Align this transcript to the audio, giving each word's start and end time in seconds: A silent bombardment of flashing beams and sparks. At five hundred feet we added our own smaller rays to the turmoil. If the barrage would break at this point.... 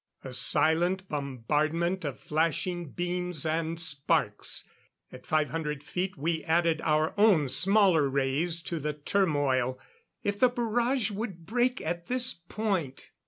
A 0.23 0.33
silent 0.33 1.07
bombardment 1.09 2.03
of 2.05 2.17
flashing 2.19 2.89
beams 2.89 3.45
and 3.45 3.79
sparks. 3.79 4.63
At 5.11 5.27
five 5.27 5.51
hundred 5.51 5.83
feet 5.83 6.17
we 6.17 6.43
added 6.45 6.81
our 6.81 7.13
own 7.19 7.47
smaller 7.49 8.09
rays 8.09 8.63
to 8.63 8.79
the 8.79 8.93
turmoil. 8.93 9.77
If 10.23 10.39
the 10.39 10.49
barrage 10.49 11.11
would 11.11 11.45
break 11.45 11.81
at 11.81 12.07
this 12.07 12.33
point.... 12.33 13.11